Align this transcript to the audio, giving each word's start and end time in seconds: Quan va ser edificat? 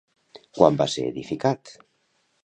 Quan 0.59 0.79
va 0.79 0.87
ser 0.93 1.03
edificat? 1.09 1.73